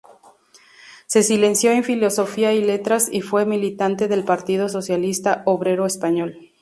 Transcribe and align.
Se 1.05 1.19
licenció 1.19 1.69
en 1.69 1.83
filosofía 1.83 2.53
y 2.55 2.63
Letras 2.63 3.07
y 3.11 3.21
fue 3.21 3.45
militante 3.45 4.07
del 4.07 4.23
Partido 4.23 4.67
Socialista 4.67 5.43
Obrero 5.45 5.85
Español. 5.85 6.39